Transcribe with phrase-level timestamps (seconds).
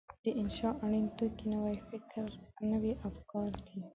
[0.23, 1.45] د انشأ اړین توکي
[2.73, 3.79] نوي افکار دي.